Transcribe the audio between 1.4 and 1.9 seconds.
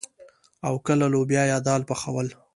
يا دال